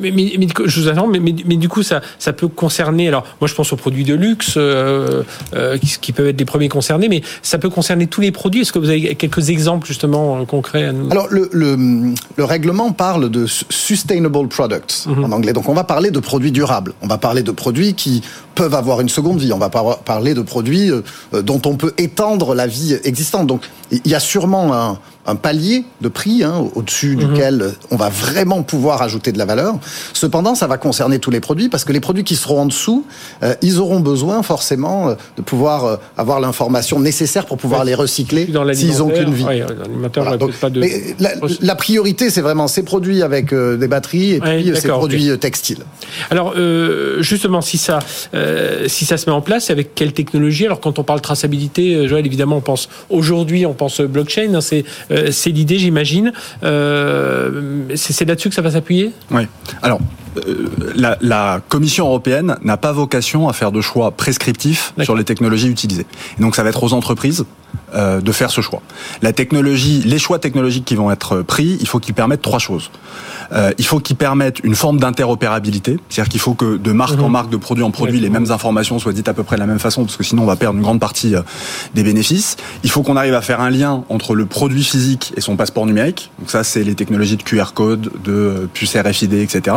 mais, 0.00 0.12
mais, 0.12 0.32
mais- 0.38 0.46
mais 0.46 0.46
je 0.66 0.80
vous 0.80 0.86
attends, 0.88 1.08
mais, 1.08 1.20
du 1.56 1.68
coup, 1.68 1.82
ça, 1.82 2.02
ça 2.20 2.32
peut 2.32 2.46
concerner. 2.46 3.08
Alors, 3.08 3.24
moi, 3.40 3.48
je 3.48 3.54
pense 3.54 3.72
aux 3.72 3.76
produits 3.76 4.04
de 4.04 4.14
luxe, 4.14 4.56
qui, 5.78 5.98
qui 6.00 6.12
peuvent 6.12 6.28
être 6.28 6.38
les 6.38 6.44
premiers 6.44 6.68
concernés, 6.68 7.08
mais 7.08 7.22
ça 7.42 7.58
peut 7.58 7.70
concerner 7.70 8.06
tous 8.06 8.20
les 8.20 8.32
produits. 8.32 8.60
Est-ce 8.62 8.72
que 8.72 8.78
vous 8.78 8.88
avez 8.90 9.14
quelques 9.14 9.50
exemples 9.50 9.86
justement 9.86 10.40
euh, 10.40 10.44
concrets 10.44 10.84
à 10.84 10.92
nous 10.92 11.10
Alors, 11.10 11.26
le, 11.30 11.48
le, 11.52 11.76
le 12.36 12.44
règlement 12.44 12.92
parle 12.92 13.30
de 13.30 13.46
su- 13.46 13.64
sustainable 13.70 14.48
products 14.48 15.06
en 15.06 15.32
anglais. 15.32 15.52
Donc, 15.52 15.68
on 15.68 15.74
va 15.74 15.84
parler 15.84 16.10
de 16.10 16.20
produits 16.20 16.52
durables. 16.52 16.92
On 17.02 17.06
va 17.06 17.18
parler 17.18 17.42
de 17.42 17.50
produits 17.52 17.94
qui 17.94 18.22
peuvent 18.58 18.74
avoir 18.74 19.00
une 19.00 19.08
seconde 19.08 19.38
vie. 19.38 19.52
On 19.52 19.58
va 19.58 19.70
par- 19.70 20.00
parler 20.00 20.34
de 20.34 20.42
produits 20.42 20.90
euh, 20.90 21.02
euh, 21.34 21.42
dont 21.42 21.62
on 21.64 21.76
peut 21.76 21.94
étendre 21.96 22.54
la 22.54 22.66
vie 22.66 22.96
existante. 23.04 23.46
Donc, 23.46 23.62
il 23.90 24.06
y 24.10 24.14
a 24.16 24.20
sûrement 24.20 24.74
un, 24.74 24.98
un 25.26 25.34
palier 25.36 25.84
de 26.02 26.08
prix 26.08 26.42
hein, 26.44 26.64
au-dessus 26.74 27.16
duquel 27.16 27.72
on 27.90 27.96
va 27.96 28.08
vraiment 28.10 28.62
pouvoir 28.62 29.00
ajouter 29.00 29.30
de 29.32 29.38
la 29.38 29.44
valeur. 29.46 29.76
Cependant, 30.12 30.54
ça 30.54 30.66
va 30.66 30.76
concerner 30.76 31.18
tous 31.20 31.30
les 31.30 31.40
produits 31.40 31.68
parce 31.70 31.84
que 31.84 31.92
les 31.92 32.00
produits 32.00 32.24
qui 32.24 32.36
seront 32.36 32.62
en 32.62 32.66
dessous, 32.66 33.04
euh, 33.42 33.54
ils 33.62 33.78
auront 33.78 34.00
besoin 34.00 34.42
forcément 34.42 35.14
de 35.36 35.42
pouvoir 35.42 35.84
euh, 35.84 35.96
avoir 36.18 36.40
l'information 36.40 36.98
nécessaire 37.00 37.46
pour 37.46 37.56
pouvoir 37.58 37.80
Ouais, 37.80 37.86
les 37.86 37.94
recycler 37.94 38.48
s'ils 38.74 39.02
ont 39.02 39.08
qu'une 39.08 39.32
vie. 39.32 39.44
ouais, 39.44 39.60
dans 39.60 39.74
l'alimentaire, 39.82 40.22
Voilà, 40.24 40.30
on 40.32 40.34
a 40.34 40.38
donc, 40.38 40.48
peut-être 40.50 40.60
pas 40.60 40.70
de. 40.70 40.80
mais 40.80 41.14
la, 41.20 41.30
la 41.60 41.74
priorité, 41.76 42.28
c'est 42.30 42.40
vraiment 42.42 42.66
ces 42.68 42.82
produits 42.82 43.22
avec 43.22 43.52
euh, 43.52 43.76
des 43.76 43.88
batteries 43.88 44.32
et 44.32 44.40
puis 44.40 44.72
ces 44.76 44.88
produits 44.88 45.38
textiles. 45.38 45.84
Alors 46.30 46.54
justement, 47.20 47.60
si 47.60 47.78
ça, 47.78 48.00
euh, 48.48 48.88
si 48.88 49.04
ça 49.04 49.16
se 49.16 49.28
met 49.28 49.34
en 49.34 49.40
place, 49.40 49.70
avec 49.70 49.94
quelle 49.94 50.12
technologie? 50.12 50.66
Alors 50.66 50.80
quand 50.80 50.98
on 50.98 51.04
parle 51.04 51.20
traçabilité, 51.20 51.94
euh, 51.94 52.08
Joël, 52.08 52.26
évidemment, 52.26 52.56
on 52.56 52.60
pense 52.60 52.88
aujourd'hui, 53.10 53.66
on 53.66 53.74
pense 53.74 54.00
blockchain. 54.00 54.54
hein, 54.54 54.60
c'est 54.60 54.84
euh, 55.10 55.30
l'idée, 55.46 55.78
j'imagine. 55.78 56.32
Euh, 56.62 57.82
c'est 57.94 58.26
là-dessus 58.26 58.48
que 58.48 58.54
ça 58.54 58.62
va 58.62 58.70
s'appuyer? 58.70 59.12
Oui. 59.30 59.42
Alors, 59.82 60.00
euh, 60.00 60.27
la, 60.94 61.16
la 61.20 61.60
Commission 61.68 62.06
européenne 62.06 62.56
n'a 62.62 62.76
pas 62.76 62.92
vocation 62.92 63.48
à 63.48 63.52
faire 63.52 63.72
de 63.72 63.80
choix 63.80 64.10
prescriptifs 64.12 64.94
sur 65.02 65.14
les 65.14 65.24
technologies 65.24 65.68
utilisées. 65.68 66.06
Et 66.38 66.42
donc, 66.42 66.56
ça 66.56 66.62
va 66.62 66.70
être 66.70 66.82
aux 66.82 66.92
entreprises 66.92 67.44
euh, 67.94 68.20
de 68.20 68.32
faire 68.32 68.50
ce 68.50 68.60
choix. 68.60 68.82
La 69.22 69.32
technologie, 69.32 70.02
les 70.04 70.18
choix 70.18 70.38
technologiques 70.38 70.84
qui 70.84 70.94
vont 70.94 71.10
être 71.10 71.42
pris, 71.42 71.78
il 71.80 71.88
faut 71.88 71.98
qu'ils 71.98 72.14
permettent 72.14 72.42
trois 72.42 72.58
choses. 72.58 72.90
Euh, 73.52 73.72
il 73.78 73.86
faut 73.86 73.98
qu'ils 73.98 74.16
permettent 74.16 74.60
une 74.62 74.74
forme 74.74 74.98
d'interopérabilité, 74.98 75.98
c'est-à-dire 76.08 76.30
qu'il 76.30 76.40
faut 76.40 76.52
que 76.52 76.76
de 76.76 76.92
marque 76.92 77.18
en 77.18 77.30
marque, 77.30 77.48
de 77.48 77.56
produit 77.56 77.82
en 77.82 77.90
produit, 77.90 78.20
les 78.20 78.28
mêmes 78.28 78.50
informations 78.50 78.98
soient 78.98 79.12
dites 79.12 79.28
à 79.28 79.32
peu 79.32 79.42
près 79.42 79.56
de 79.56 79.60
la 79.60 79.66
même 79.66 79.78
façon, 79.78 80.04
parce 80.04 80.16
que 80.16 80.24
sinon 80.24 80.42
on 80.42 80.46
va 80.46 80.56
perdre 80.56 80.76
une 80.76 80.82
grande 80.82 81.00
partie 81.00 81.34
euh, 81.34 81.40
des 81.94 82.02
bénéfices. 82.02 82.56
Il 82.84 82.90
faut 82.90 83.02
qu'on 83.02 83.16
arrive 83.16 83.34
à 83.34 83.40
faire 83.40 83.60
un 83.60 83.70
lien 83.70 84.04
entre 84.10 84.34
le 84.34 84.44
produit 84.44 84.84
physique 84.84 85.32
et 85.36 85.40
son 85.40 85.56
passeport 85.56 85.86
numérique. 85.86 86.30
Donc 86.38 86.50
ça, 86.50 86.64
c'est 86.64 86.84
les 86.84 86.94
technologies 86.94 87.36
de 87.36 87.42
QR 87.42 87.72
code, 87.74 88.10
de 88.22 88.32
euh, 88.32 88.66
puce 88.72 88.96
RFID, 88.96 89.32
etc. 89.32 89.76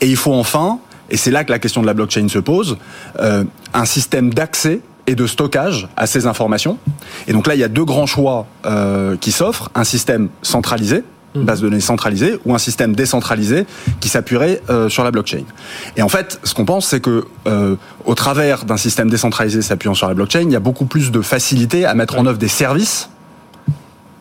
Et 0.00 0.08
il 0.08 0.16
faut 0.16 0.34
enfin, 0.34 0.78
et 1.10 1.16
c'est 1.16 1.30
là 1.30 1.44
que 1.44 1.50
la 1.50 1.58
question 1.58 1.80
de 1.80 1.86
la 1.86 1.94
blockchain 1.94 2.28
se 2.28 2.38
pose, 2.38 2.76
euh, 3.20 3.44
un 3.74 3.84
système 3.84 4.32
d'accès 4.32 4.80
et 5.06 5.14
de 5.14 5.26
stockage 5.26 5.88
à 5.96 6.06
ces 6.06 6.26
informations. 6.26 6.78
Et 7.26 7.32
donc 7.32 7.46
là, 7.46 7.54
il 7.54 7.60
y 7.60 7.64
a 7.64 7.68
deux 7.68 7.84
grands 7.84 8.06
choix 8.06 8.46
euh, 8.66 9.16
qui 9.16 9.32
s'offrent. 9.32 9.70
Un 9.74 9.84
système 9.84 10.28
centralisé, 10.42 11.02
une 11.34 11.44
base 11.44 11.62
de 11.62 11.68
données 11.68 11.80
centralisée, 11.80 12.38
ou 12.44 12.54
un 12.54 12.58
système 12.58 12.94
décentralisé 12.94 13.66
qui 14.00 14.10
s'appuierait 14.10 14.60
euh, 14.68 14.90
sur 14.90 15.04
la 15.04 15.10
blockchain. 15.10 15.44
Et 15.96 16.02
en 16.02 16.08
fait, 16.08 16.38
ce 16.42 16.52
qu'on 16.52 16.66
pense, 16.66 16.86
c'est 16.86 17.00
que 17.00 17.24
euh, 17.46 17.76
au 18.04 18.14
travers 18.14 18.64
d'un 18.64 18.76
système 18.76 19.08
décentralisé 19.08 19.62
s'appuyant 19.62 19.94
sur 19.94 20.08
la 20.08 20.14
blockchain, 20.14 20.42
il 20.42 20.52
y 20.52 20.56
a 20.56 20.60
beaucoup 20.60 20.84
plus 20.84 21.10
de 21.10 21.22
facilité 21.22 21.86
à 21.86 21.94
mettre 21.94 22.18
en 22.18 22.26
œuvre 22.26 22.38
des 22.38 22.48
services 22.48 23.08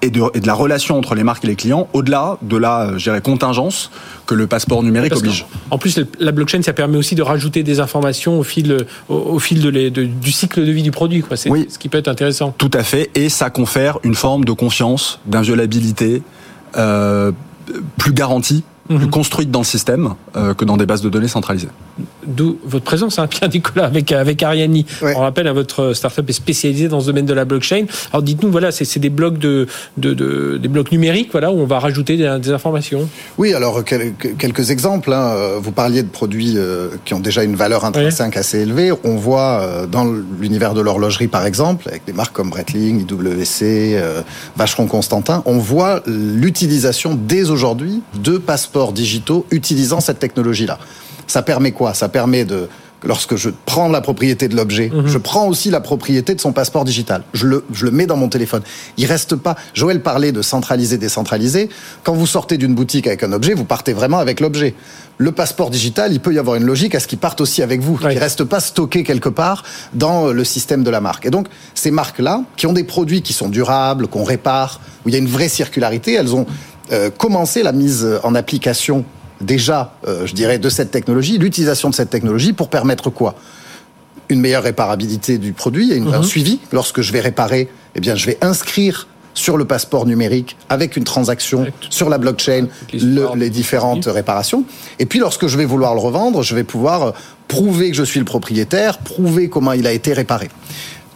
et 0.02 0.10
de, 0.10 0.22
et 0.34 0.40
de 0.40 0.48
la 0.48 0.54
relation 0.54 0.98
entre 0.98 1.16
les 1.16 1.24
marques 1.24 1.44
et 1.44 1.48
les 1.48 1.56
clients, 1.56 1.88
au-delà 1.94 2.38
de 2.42 2.56
la, 2.58 2.92
euh, 3.08 3.20
contingence 3.20 3.90
que 4.26 4.36
le 4.36 4.46
passeport 4.48 4.84
numérique 4.84 5.10
Parce 5.10 5.22
oblige. 5.22 5.46
En 5.72 5.78
plus, 5.78 6.00
la 6.20 6.32
blockchain, 6.32 6.62
ça 6.62 6.74
permet 6.74 6.98
aussi 6.98 7.16
de 7.16 7.22
rajouter 7.24 7.64
des 7.64 7.80
informations 7.80 8.40
au 8.40 8.44
fil, 8.44 8.86
au, 9.10 9.16
au 9.16 9.40
fil 9.40 9.62
de 9.62 9.70
les- 9.70 9.90
de- 9.90 10.04
du 10.06 10.32
cycle 10.32 10.66
de 10.66 10.72
vie 10.72 10.84
du 10.84 10.92
produit. 10.92 11.22
quoi. 11.22 11.36
C'est 11.38 11.50
Oui. 11.50 11.66
ce 11.70 11.80
qui 11.80 11.90
peut 11.90 11.98
être 11.98 12.08
intéressant. 12.10 12.54
Tout 12.58 12.72
à 12.74 12.84
fait, 12.84 13.10
et 13.16 13.30
ça 13.30 13.50
confère 13.50 13.98
une 14.04 14.16
forme 14.16 14.46
de 14.46 14.52
confiance, 14.52 15.20
d'inviolabilité 15.26 16.22
euh, 16.76 17.32
plus 17.98 18.14
garantie, 18.14 18.64
plus 18.88 18.98
Mhm. 18.98 19.10
construite 19.10 19.52
dans 19.52 19.60
le 19.62 19.66
système 19.66 20.14
euh, 20.36 20.54
que 20.54 20.64
dans 20.66 20.78
des 20.78 20.86
bases 20.86 21.02
de 21.02 21.10
données 21.10 21.28
centralisées. 21.28 21.68
D'où 22.28 22.58
votre 22.66 22.84
présence, 22.86 23.20
hein, 23.20 23.28
Pierre-Nicolas, 23.30 23.86
avec, 23.86 24.12
avec 24.12 24.44
Ariani. 24.44 24.86
Ouais. 25.02 25.14
On 25.16 25.22
rappelle, 25.22 25.48
hein, 25.48 25.54
votre 25.54 25.94
startup 25.94 26.30
est 26.30 26.34
spécialisée 26.34 26.88
dans 26.90 27.00
ce 27.02 27.08
domaine 27.08 27.26
de 27.26 27.34
la 27.34 27.46
blockchain. 27.46 27.86
Alors 28.12 28.22
dites-nous, 28.22 28.52
voilà, 28.52 28.72
c'est 28.72 28.86
c'est 28.86 29.00
des 29.00 29.10
blocs 29.10 29.38
de, 29.38 29.68
de, 29.98 30.14
de- 30.14 30.58
des 30.62 30.68
blocs 30.68 30.92
numériques, 30.92 31.30
voilà, 31.32 31.52
où 31.52 31.60
on 31.60 31.66
va 31.66 31.80
rajouter 31.80 32.18
des, 32.18 32.38
des 32.42 32.52
informations. 32.52 33.08
Oui, 33.38 33.54
alors 33.54 33.84
quel- 33.86 34.14
quelques 34.38 34.70
exemples. 34.72 35.14
hein. 35.14 35.34
Euh, 35.36 35.60
Vous 35.62 35.72
parliez 35.72 36.04
de 36.04 36.10
produits 36.10 36.54
euh, 36.58 36.90
qui 37.06 37.14
ont 37.14 37.20
déjà 37.20 37.44
une 37.44 37.56
valeur 37.56 37.86
intrinsèque 37.86 38.38
assez 38.38 38.60
élevée. 38.60 38.92
On 39.04 39.16
voit 39.16 39.62
euh, 39.62 39.88
dans 39.88 40.06
l'univers 40.40 40.74
de 40.74 40.82
l'horlogerie, 40.82 41.28
par 41.28 41.46
exemple, 41.46 41.88
avec 41.88 42.04
des 42.06 42.14
marques 42.14 42.34
comme 42.36 42.50
Breitling, 42.50 43.02
IWC, 43.10 43.62
euh, 43.64 44.22
Vacheron 44.56 44.88
Constantin, 44.88 45.44
on 45.46 45.58
voit 45.58 46.02
l'utilisation 46.08 47.18
dès 47.20 47.50
aujourd'hui 47.50 48.02
de 48.24 48.38
passeports 48.38 48.94
digitaux 48.94 49.46
utilisant 49.52 50.00
cette 50.00 50.20
technologie-là. 50.20 50.80
Ça 51.28 51.42
permet 51.42 51.72
quoi? 51.72 51.94
Ça 51.94 52.10
permet 52.10 52.46
de 52.46 52.68
Lorsque 53.04 53.36
je 53.36 53.50
prends 53.66 53.90
la 53.90 54.02
propriété 54.02 54.48
de 54.48 54.56
l'objet, 54.56 54.92
je 55.06 55.18
prends 55.20 55.48
aussi 55.48 55.70
la 55.70 55.82
propriété 55.82 56.34
de 56.34 56.42
son 56.42 56.52
passeport 56.52 56.84
digital. 56.84 57.24
Je 57.34 57.46
le, 57.46 57.64
je 57.72 57.86
le 57.86 57.92
mets 57.92 58.08
dans 58.08 58.18
mon 58.18 58.28
téléphone. 58.28 58.64
Il 58.98 59.06
reste 59.06 59.36
pas. 59.36 59.56
Joël 59.76 60.02
parlait 60.02 60.32
de 60.32 60.42
centraliser, 60.42 60.98
décentraliser. 60.98 61.70
Quand 62.04 62.14
vous 62.14 62.26
sortez 62.26 62.58
d'une 62.58 62.74
boutique 62.74 63.06
avec 63.06 63.22
un 63.22 63.34
objet, 63.34 63.54
vous 63.54 63.66
partez 63.66 63.94
vraiment 63.94 64.18
avec 64.18 64.40
l'objet. 64.40 64.74
Le 65.20 65.32
passeport 65.32 65.70
digital, 65.70 66.12
il 66.12 66.20
peut 66.20 66.34
y 66.34 66.40
avoir 66.40 66.56
une 66.56 66.64
logique 66.64 66.96
à 66.96 67.00
ce 67.00 67.08
qu'il 67.08 67.20
parte 67.20 67.40
aussi 67.40 67.62
avec 67.62 67.82
vous. 67.82 68.00
Ouais. 68.04 68.16
Il 68.16 68.18
reste 68.18 68.44
pas 68.44 68.60
stocké 68.60 69.04
quelque 69.04 69.30
part 69.30 69.64
dans 69.94 70.32
le 70.32 70.44
système 70.44 70.84
de 70.84 70.90
la 70.90 71.00
marque. 71.00 71.28
Et 71.28 71.30
donc, 71.30 71.48
ces 71.76 71.92
marques-là, 71.92 72.42
qui 72.56 72.66
ont 72.66 72.74
des 72.74 72.84
produits 72.84 73.22
qui 73.22 73.34
sont 73.34 73.50
durables, 73.50 74.08
qu'on 74.08 74.24
répare, 74.24 74.82
où 75.06 75.10
il 75.10 75.12
y 75.12 75.16
a 75.16 75.20
une 75.20 75.30
vraie 75.30 75.50
circularité, 75.50 76.14
elles 76.14 76.34
ont 76.34 76.48
euh, 76.92 77.12
commencé 77.12 77.62
la 77.62 77.74
mise 77.74 78.08
en 78.24 78.34
application 78.34 79.06
déjà, 79.42 79.94
euh, 80.08 80.26
je 80.26 80.34
dirais, 80.34 80.60
de 80.60 80.70
cette 80.70 80.92
technologie, 80.92 81.38
l'utilisation 81.38 81.90
de 81.90 81.96
cette 81.96 82.10
technologie 82.10 82.54
pour 82.54 82.70
permettre 82.70 83.10
quoi? 83.10 83.36
Une 84.30 84.42
meilleure 84.42 84.64
réparabilité 84.64 85.38
du 85.38 85.54
produit 85.54 85.92
et 85.92 85.96
une- 85.98 86.14
un 86.14 86.24
suivi. 86.24 86.60
Lorsque 86.72 87.02
je 87.02 87.12
vais 87.14 87.22
réparer, 87.22 87.70
eh 87.96 88.00
bien, 88.02 88.16
je 88.16 88.26
vais 88.26 88.38
inscrire 88.42 89.08
sur 89.34 89.56
le 89.56 89.66
passeport 89.66 90.06
numérique 90.08 90.58
avec 90.68 90.98
une 90.98 91.04
transaction 91.04 91.62
Avec 91.62 91.74
sur 91.92 92.10
la 92.10 92.18
blockchain 92.18 92.68
le- 92.92 93.36
les 93.38 93.50
différentes 93.52 94.06
réparations. 94.06 94.64
Et 94.98 95.06
puis 95.06 95.20
lorsque 95.20 95.46
je 95.48 95.58
vais 95.58 95.66
vouloir 95.66 95.94
le 95.94 96.00
revendre, 96.02 96.42
je 96.42 96.56
vais 96.56 96.64
pouvoir 96.64 97.04
euh, 97.04 97.12
prouver 97.48 97.92
que 97.92 97.96
je 97.96 98.04
suis 98.04 98.20
le 98.20 98.26
propriétaire, 98.26 98.98
prouver 98.98 99.48
comment 99.48 99.74
il 99.74 99.86
a 99.86 99.92
été 99.94 100.12
réparé. 100.14 100.50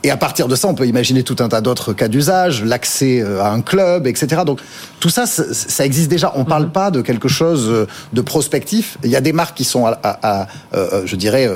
Et 0.03 0.10
à 0.12 0.17
partir 0.17 0.48
de 0.48 0.55
ça, 0.55 0.67
on 0.67 0.74
peut 0.74 0.88
imaginer 0.88 1.24
tout 1.24 1.36
un 1.39 1.48
tas 1.50 1.62
d'autres 1.62 1.93
cas 1.93 2.08
d'usage, 2.08 2.63
l'accès 2.63 3.22
euh, 3.22 3.41
à 3.41 3.51
un 3.51 3.62
club, 3.62 4.08
etc. 4.08 4.41
Donc 4.46 4.60
tout 5.00 5.10
ça, 5.10 5.25
ça 5.27 5.86
existe 5.86 6.10
déjà. 6.10 6.31
On 6.36 6.39
ne 6.39 6.46
parle 6.46 6.72
pas 6.72 6.89
de 6.91 7.01
quelque 7.01 7.27
chose 7.27 7.67
euh, 7.70 7.86
de 8.13 8.22
prospectif. 8.22 8.98
Il 9.03 9.10
y 9.12 9.15
a 9.15 9.22
des 9.22 9.31
marques 9.34 9.55
qui 9.58 9.63
sont, 9.63 9.86
à, 9.86 9.91
à- 10.03 10.41
à, 10.41 10.48
euh, 10.75 11.03
je 11.05 11.15
dirais, 11.15 11.50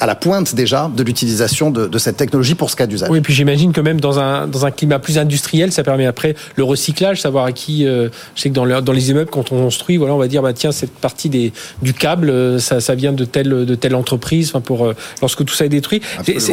à, 0.00 0.06
la 0.06 0.14
pointe 0.14 0.54
déjà 0.54 0.90
de 0.94 1.02
l'utilisation 1.02 1.70
de, 1.70 1.86
de 1.86 1.98
cette 1.98 2.16
technologie 2.16 2.54
pour 2.56 2.70
ce 2.70 2.76
cas 2.76 2.86
d'usage. 2.86 3.10
Oui, 3.10 3.20
puis 3.20 3.32
j'imagine 3.34 3.72
que 3.72 3.80
même 3.80 4.00
dans 4.00 4.18
un, 4.18 4.46
dans 4.48 4.66
un 4.66 4.70
climat 4.72 4.98
plus 4.98 5.18
industriel, 5.18 5.70
ça 5.70 5.84
permet 5.84 6.06
après 6.06 6.34
le 6.56 6.64
recyclage, 6.64 7.20
savoir 7.20 7.44
à 7.44 7.52
qui. 7.52 7.86
euh, 7.86 8.08
je 8.34 8.42
sais 8.42 8.48
que 8.48 8.54
dans, 8.54 8.64
le- 8.64 8.80
dans 8.82 8.92
les 8.92 9.10
immeubles, 9.10 9.30
quand 9.30 9.52
on 9.52 9.62
construit, 9.62 9.96
voilà, 9.98 10.14
on 10.14 10.18
va 10.18 10.26
dire, 10.28 10.42
bah, 10.42 10.52
tiens, 10.52 10.72
cette 10.72 10.94
partie 10.94 11.28
des, 11.28 11.52
du 11.82 11.94
câble, 11.94 12.60
ça, 12.60 12.80
ça 12.80 12.94
vient 12.96 13.12
de 13.12 13.24
telle, 13.24 13.48
de 13.66 13.74
telle 13.76 13.94
entreprise, 13.94 14.48
enfin, 14.50 14.60
pour, 14.60 14.92
lorsque 15.20 15.44
tout 15.44 15.54
ça 15.54 15.64
est 15.64 15.68
détruit. 15.68 16.00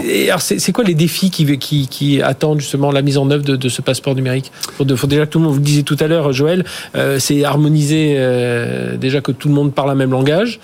Et 0.08 0.29
alors, 0.29 0.41
c'est 0.41 0.72
quoi 0.72 0.84
les 0.84 0.94
défis 0.94 1.15
défis 1.16 1.32
qui, 1.32 1.58
qui, 1.58 1.88
qui, 1.88 2.22
attendent 2.22 2.60
justement 2.60 2.92
la 2.92 3.02
mise 3.02 3.18
en 3.18 3.30
œuvre 3.32 3.44
de, 3.44 3.56
de 3.56 3.70
ce 3.70 3.82
passeport 3.82 4.16
numérique 4.16 4.52
Il 4.80 4.98
faut 4.98 5.08
déjà 5.08 5.26
que 5.26 5.32
tout 5.32 5.40
le 5.40 5.46
monde, 5.46 5.54
vous 5.54 5.60
le 5.60 5.66
disiez 5.66 5.84
tout 5.84 5.98
à 6.00 6.08
l'heure, 6.08 6.34
Joël, 6.34 6.66
euh, 6.96 7.20
c'est 7.20 7.44
harmoniser 7.44 8.16
euh, 8.18 8.98
déjà 8.98 9.22
que 9.22 9.32
tout 9.32 9.48
le 9.48 9.54
monde 9.54 9.74
parle 9.74 9.92
un 9.92 9.96
même 9.96 10.12
langage. 10.12 10.60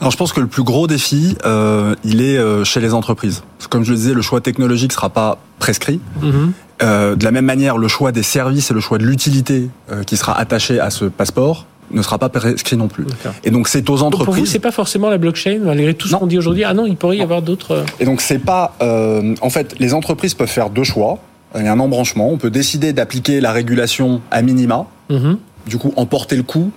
Alors 0.00 0.12
je 0.12 0.16
pense 0.16 0.32
que 0.32 0.40
le 0.40 0.46
plus 0.46 0.62
gros 0.62 0.86
défi, 0.86 1.36
euh, 1.44 1.94
il 2.04 2.20
est 2.22 2.38
chez 2.64 2.80
les 2.80 2.94
entreprises. 2.94 3.42
Comme 3.68 3.84
je 3.84 3.90
le 3.90 3.96
disais, 3.96 4.14
le 4.14 4.22
choix 4.22 4.40
technologique 4.40 4.90
ne 4.90 4.94
sera 4.94 5.10
pas 5.10 5.38
prescrit. 5.58 6.00
Mhm. 6.20 6.52
Euh, 6.82 7.14
de 7.14 7.24
la 7.24 7.30
même 7.30 7.44
manière, 7.44 7.78
le 7.78 7.88
choix 7.88 8.12
des 8.12 8.22
services 8.22 8.70
et 8.70 8.74
le 8.74 8.80
choix 8.80 8.98
de 8.98 9.04
l'utilité 9.04 9.70
euh, 9.90 10.02
qui 10.02 10.16
sera 10.16 10.36
attaché 10.38 10.80
à 10.80 10.90
ce 10.90 11.04
passeport 11.04 11.66
ne 11.90 12.00
sera 12.02 12.18
pas 12.18 12.28
prescrit 12.28 12.76
non 12.76 12.88
plus. 12.88 13.04
Et 13.44 13.50
donc 13.50 13.68
c'est 13.68 13.88
aux 13.90 13.96
Donc 13.96 14.02
entreprises. 14.06 14.24
pour 14.26 14.34
vous, 14.34 14.46
c'est 14.46 14.58
pas 14.58 14.70
forcément 14.72 15.10
la 15.10 15.18
blockchain, 15.18 15.58
malgré 15.62 15.94
tout 15.94 16.08
ce 16.08 16.14
qu'on 16.16 16.26
dit 16.26 16.38
aujourd'hui. 16.38 16.64
Ah 16.64 16.74
non, 16.74 16.86
il 16.86 16.96
pourrait 16.96 17.18
y 17.18 17.22
avoir 17.22 17.42
d'autres. 17.42 17.72
euh, 17.72 17.84
Et 18.00 18.04
donc 18.04 18.20
c'est 18.20 18.38
pas, 18.38 18.74
euh, 18.82 19.34
en 19.42 19.50
fait, 19.50 19.74
les 19.78 19.92
entreprises 19.94 20.34
peuvent 20.34 20.48
faire 20.48 20.70
deux 20.70 20.84
choix. 20.84 21.18
Il 21.58 21.64
y 21.64 21.68
a 21.68 21.72
un 21.72 21.80
embranchement. 21.80 22.30
On 22.30 22.38
peut 22.38 22.48
décider 22.50 22.92
d'appliquer 22.94 23.40
la 23.42 23.52
régulation 23.52 24.22
à 24.30 24.40
minima, 24.40 24.86
mhm. 25.10 25.36
du 25.66 25.76
coup 25.76 25.92
emporter 25.96 26.34
le 26.36 26.42
coût, 26.44 26.70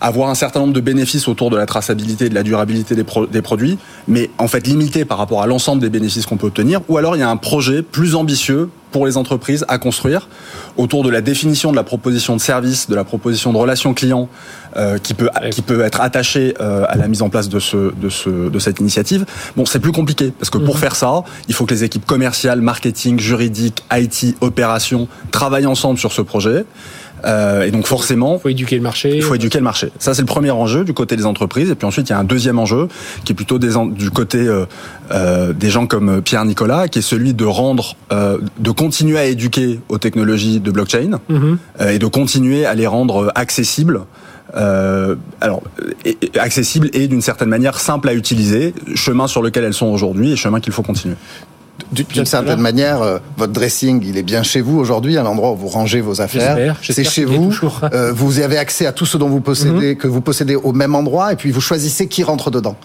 avoir 0.00 0.28
un 0.30 0.34
certain 0.34 0.60
nombre 0.60 0.72
de 0.72 0.80
bénéfices 0.80 1.28
autour 1.28 1.48
de 1.50 1.56
la 1.56 1.64
traçabilité 1.64 2.26
et 2.26 2.28
de 2.28 2.34
la 2.34 2.42
durabilité 2.42 2.96
des, 2.96 3.04
pro- 3.04 3.26
des 3.26 3.40
produits, 3.40 3.78
mais 4.08 4.30
en 4.38 4.48
fait 4.48 4.66
limité 4.66 5.04
par 5.04 5.16
rapport 5.18 5.42
à 5.42 5.46
l'ensemble 5.46 5.80
des 5.80 5.90
bénéfices 5.90 6.26
qu'on 6.26 6.36
peut 6.36 6.48
obtenir. 6.48 6.80
Ou 6.88 6.98
alors 6.98 7.14
il 7.14 7.20
y 7.20 7.22
a 7.22 7.30
un 7.30 7.36
projet 7.36 7.82
plus 7.82 8.16
ambitieux 8.16 8.68
pour 8.96 9.04
les 9.04 9.18
entreprises 9.18 9.62
à 9.68 9.76
construire 9.76 10.26
autour 10.78 11.04
de 11.04 11.10
la 11.10 11.20
définition 11.20 11.70
de 11.70 11.76
la 11.76 11.82
proposition 11.84 12.34
de 12.34 12.40
service, 12.40 12.88
de 12.88 12.94
la 12.94 13.04
proposition 13.04 13.52
de 13.52 13.58
relation 13.58 13.92
client 13.92 14.30
euh, 14.78 14.96
qui 14.96 15.12
peut 15.12 15.28
qui 15.50 15.60
peut 15.60 15.82
être 15.82 16.00
attachée 16.00 16.54
euh, 16.62 16.86
à 16.88 16.96
la 16.96 17.06
mise 17.06 17.20
en 17.20 17.28
place 17.28 17.50
de 17.50 17.58
ce 17.58 17.92
de 17.94 18.08
ce 18.08 18.30
de 18.48 18.58
cette 18.58 18.80
initiative. 18.80 19.26
Bon, 19.54 19.66
c'est 19.66 19.80
plus 19.80 19.92
compliqué 19.92 20.32
parce 20.38 20.48
que 20.48 20.56
pour 20.56 20.76
Mhm. 20.76 20.80
faire 20.80 20.96
ça, 20.96 21.24
il 21.46 21.54
faut 21.54 21.66
que 21.66 21.74
les 21.74 21.84
équipes 21.84 22.06
commerciales, 22.06 22.62
marketing, 22.62 23.20
juridique, 23.20 23.84
IT, 23.92 24.34
opérations 24.40 25.08
travaillent 25.30 25.66
ensemble 25.66 25.98
sur 25.98 26.12
ce 26.12 26.22
projet. 26.22 26.64
Euh, 27.24 27.62
et 27.64 27.70
donc 27.70 27.86
forcément, 27.86 28.34
Il 28.36 28.40
faut 28.40 28.48
éduquer 28.50 28.76
le 28.76 28.82
marché. 28.82 29.16
il 29.16 29.22
faut 29.22 29.34
éduquer 29.34 29.58
le 29.58 29.64
marché. 29.64 29.90
Ça, 29.98 30.12
c'est 30.14 30.22
le 30.22 30.26
premier 30.26 30.50
enjeu 30.50 30.84
du 30.84 30.92
côté 30.92 31.16
des 31.16 31.24
entreprises. 31.26 31.70
Et 31.70 31.74
puis 31.74 31.86
ensuite, 31.86 32.08
il 32.08 32.12
y 32.12 32.14
a 32.14 32.18
un 32.18 32.24
deuxième 32.24 32.58
enjeu 32.58 32.88
qui 33.24 33.32
est 33.32 33.34
plutôt 33.34 33.58
des 33.58 33.70
du 33.96 34.10
côté 34.10 34.38
euh, 34.38 34.66
euh, 35.12 35.52
des 35.52 35.70
gens 35.70 35.86
comme 35.86 36.20
Pierre 36.22 36.44
Nicolas, 36.44 36.88
qui 36.88 36.98
est 36.98 37.02
celui 37.02 37.32
de 37.34 37.44
rendre, 37.44 37.96
euh, 38.12 38.38
de 38.58 38.70
continuer 38.70 39.18
à 39.18 39.24
éduquer 39.24 39.80
aux 39.88 39.98
technologies 39.98 40.60
de 40.60 40.70
blockchain 40.70 41.18
Mhm. 41.28 41.58
et 41.90 41.98
de 41.98 42.06
continuer 42.06 42.66
à 42.66 42.74
les 42.74 42.86
rendre 42.86 43.32
accessibles. 43.34 44.00
Euh, 44.56 45.16
alors, 45.40 45.62
et- 46.04 46.16
et 46.34 46.38
accessibles 46.38 46.88
et 46.92 47.08
d'une 47.08 47.20
certaine 47.20 47.48
manière 47.48 47.78
simples 47.80 48.08
à 48.08 48.14
utiliser, 48.14 48.74
chemin 48.94 49.26
sur 49.26 49.42
lequel 49.42 49.64
elles 49.64 49.74
sont 49.74 49.86
aujourd'hui 49.86 50.32
et 50.32 50.36
chemin 50.36 50.60
qu'il 50.60 50.72
faut 50.72 50.82
continuer. 50.82 51.16
D'une 51.92 52.26
certaine 52.26 52.60
manière, 52.60 53.00
euh, 53.02 53.18
votre 53.36 53.52
dressing, 53.52 54.02
il 54.04 54.16
est 54.18 54.22
bien 54.22 54.42
chez 54.42 54.60
vous 54.60 54.78
aujourd'hui, 54.78 55.16
à 55.18 55.22
l'endroit 55.22 55.52
où 55.52 55.56
vous 55.56 55.68
rangez 55.68 56.00
vos 56.00 56.20
affaires. 56.20 56.56
C'est 56.82 57.04
chez 57.04 57.24
vous. 57.24 57.50
Euh, 57.92 58.12
vous 58.12 58.40
avez 58.40 58.58
accès 58.58 58.86
à 58.86 58.92
tout 58.92 59.06
ce 59.06 59.16
dont 59.16 59.28
vous 59.28 59.40
possédez, 59.40 59.90
Mhm. 59.90 59.96
que 59.96 60.08
vous 60.08 60.20
possédez 60.20 60.56
au 60.56 60.72
même 60.72 60.94
endroit, 60.94 61.32
et 61.32 61.36
puis 61.36 61.50
vous 61.50 61.60
choisissez 61.60 62.08
qui 62.08 62.22
rentre 62.24 62.50
dedans. 62.50 62.76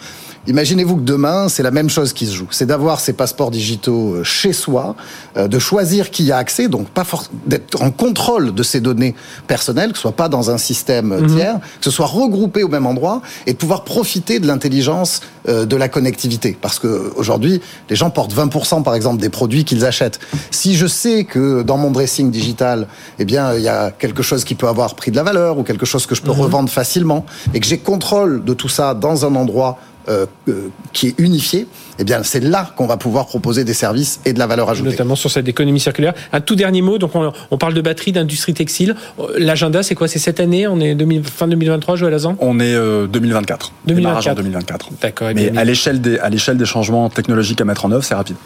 Imaginez-vous 0.48 0.96
que 0.96 1.02
demain, 1.02 1.50
c'est 1.50 1.62
la 1.62 1.70
même 1.70 1.90
chose 1.90 2.14
qui 2.14 2.26
se 2.26 2.34
joue. 2.34 2.48
C'est 2.50 2.66
d'avoir 2.66 3.00
ces 3.00 3.14
passeports 3.14 3.52
digitaux 3.52 4.16
euh, 4.16 4.24
chez 4.24 4.54
soi, 4.54 4.96
euh, 5.38 5.48
de 5.48 5.60
choisir 5.60 6.10
qui 6.10 6.24
y 6.24 6.32
a 6.32 6.38
accès, 6.38 6.68
donc 6.68 6.90
pas 6.90 7.04
d'être 7.46 7.80
en 7.82 7.92
contrôle 7.92 8.52
de 8.56 8.64
ces 8.64 8.82
données 8.82 9.14
personnelles, 9.46 9.92
que 9.92 9.98
ce 9.98 10.02
soit 10.02 10.16
pas 10.16 10.30
dans 10.30 10.50
un 10.50 10.58
système 10.58 11.12
euh, 11.12 11.22
Mhm. 11.22 11.36
tiers, 11.36 11.60
que 11.60 11.86
ce 11.86 11.92
soit 11.92 12.08
regroupé 12.08 12.64
au 12.64 12.70
même 12.70 12.88
endroit, 12.88 13.22
et 13.46 13.54
de 13.54 13.58
pouvoir 13.58 13.84
profiter 13.84 14.40
de 14.40 14.48
l'intelligence 14.48 15.22
de 15.48 15.76
la 15.76 15.90
connectivité. 15.90 16.56
Parce 16.62 16.78
que 16.78 17.12
aujourd'hui, 17.16 17.62
les 17.90 17.96
gens 17.96 18.12
portent 18.12 18.32
20% 18.34 18.84
par 18.84 18.94
exemple 18.94 19.20
des 19.20 19.30
produits 19.30 19.66
qu'ils 19.66 19.86
achètent. 19.86 20.20
Si 20.52 20.76
je 20.76 20.86
sais 20.86 21.24
que 21.24 21.64
dans 21.64 21.78
mon 21.78 21.90
dressing 21.90 22.30
digital, 22.30 22.88
eh 23.18 23.26
bien, 23.26 23.56
il 23.56 23.64
y 23.64 23.68
a 23.68 23.90
quelque 23.90 24.22
chose 24.22 24.44
qui 24.44 24.54
peut 24.54 24.68
avoir 24.68 24.94
pris 24.94 25.10
de 25.10 25.16
la 25.16 25.24
valeur 25.24 25.58
ou 25.58 25.64
quelque 25.64 25.86
chose 25.88 26.06
que 26.06 26.14
je 26.14 26.22
peux 26.22 26.30
revendre 26.32 26.70
facilement 26.70 27.26
et 27.56 27.60
que 27.60 27.66
j'ai 27.66 27.80
contrôle 27.80 28.44
de 28.44 28.54
tout 28.54 28.70
ça 28.70 28.94
dans 28.94 29.26
un 29.26 29.34
endroit 29.34 29.80
euh, 30.08 30.26
euh, 30.48 30.70
qui 30.94 31.08
est 31.08 31.16
unifié, 31.20 31.68
eh 32.00 32.04
bien, 32.04 32.24
c'est 32.24 32.40
là 32.40 32.72
qu'on 32.76 32.88
va 32.88 32.98
pouvoir 32.98 33.28
proposer 33.28 33.64
des 33.64 33.74
services 33.74 34.20
et 34.26 34.34
de 34.34 34.40
la 34.40 34.48
valeur 34.48 34.70
ajoutée. 34.70 34.90
Notamment 34.90 35.16
sur 35.16 35.30
cette 35.30 35.48
économie 35.48 35.80
circulaire. 35.80 36.14
Un 36.34 36.42
tout 36.42 36.56
dernier 36.56 36.82
mot, 36.82 36.98
donc 36.98 37.16
on, 37.16 37.32
on 37.52 37.58
parle 37.58 37.74
de 37.74 37.82
batterie, 37.82 38.12
d'industrie 38.12 38.54
textile. 38.54 38.96
Euh, 39.20 39.28
L'agenda, 39.38 39.84
c'est 39.84 39.96
quoi? 39.96 40.08
C'est 40.08 40.20
cette 40.20 40.40
année? 40.40 40.68
On 40.68 40.80
est 40.80 40.96
2000 40.96 41.24
fin 41.24 41.48
2023, 41.48 41.96
Joël 41.96 42.14
Azan? 42.14 42.36
On 42.40 42.60
est 42.60 42.74
euh, 42.74 43.08
2024. 43.08 43.72
2024. 43.86 43.96
Démarrage 43.96 44.28
en 44.28 44.34
2024. 44.36 44.90
D'accord. 45.02 45.28
Mais 45.36 45.50
bien, 45.50 45.62
à 45.62 45.64
l'échelle 45.64 46.02
des, 46.02 46.18
à 46.20 46.30
l'échelle 46.30 46.58
des 46.58 46.66
changements 46.66 47.10
technologiques 47.10 47.62
à 47.62 47.66
mettre 47.66 47.86
en 47.86 47.92
œuvre, 47.92 48.04
c'est 48.04 48.16
rapide. 48.16 48.38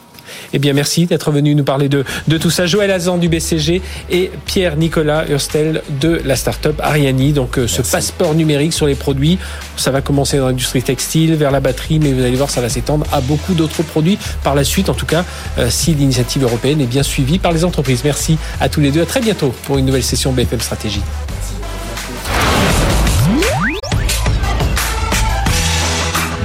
Eh 0.54 0.60
bien, 0.60 0.74
merci 0.74 1.06
d'être 1.06 1.32
venu 1.32 1.56
nous 1.56 1.64
parler 1.64 1.90
de, 1.90 2.04
de 2.28 2.38
tout 2.38 2.50
ça. 2.50 2.66
Joël 2.66 2.92
Azan 2.92 3.18
du 3.18 3.30
BCG 3.30 3.82
et 4.10 4.32
Pierre-Nicolas 4.46 5.26
Hurstel 5.30 5.82
de 6.02 6.22
la 6.26 6.36
start-up 6.36 6.80
Ariani. 6.82 7.34
Donc, 7.34 7.58
euh, 7.58 7.68
ce 7.68 7.82
passeport 7.82 8.36
numérique 8.36 8.74
sur 8.74 8.88
les 8.88 8.96
produits, 8.96 9.38
ça 9.78 9.92
va 9.92 10.02
commencer 10.02 10.38
dans 10.38 10.48
l'industrie 10.48 10.84
textile, 10.84 11.36
vers 11.36 11.52
la 11.52 11.60
batterie, 11.60 12.00
mais 12.00 12.14
vous 12.14 12.24
allez 12.24 12.36
voir, 12.36 12.50
ça 12.50 12.62
va 12.62 12.70
s'étendre 12.70 13.06
à 13.12 13.22
beaucoup 13.22 13.54
d'autres 13.54 13.84
produits 13.84 14.18
par 14.44 14.56
la 14.56 14.64
suite. 14.64 14.90
En 14.90 14.94
tout 14.94 15.06
cas, 15.06 15.26
euh, 15.58 15.70
si 15.70 15.94
l'initiative 15.94 16.44
européenne 16.44 16.82
est 16.82 16.88
bien 16.88 17.04
suivie 17.04 17.40
par 17.40 17.52
les 17.52 17.64
entreprises. 17.66 18.02
Merci 18.04 18.38
à 18.60 18.70
tous 18.70 18.82
les 18.82 18.92
deux. 18.92 19.02
À 19.02 19.06
très 19.06 19.22
bientôt 19.22 19.54
pour 19.64 19.78
une 19.78 19.86
nouvelle 19.86 20.04
session 20.04 20.32
BFM 20.32 20.60
Stratégie. 20.60 21.02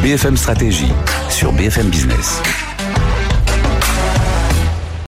BFM 0.02 0.36
Stratégie 0.36 0.92
sur 1.28 1.52
BFM 1.52 1.88
Business. 1.88 2.40